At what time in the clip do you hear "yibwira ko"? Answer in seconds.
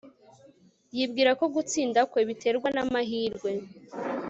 0.95-1.45